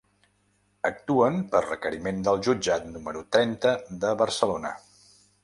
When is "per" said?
1.51-1.61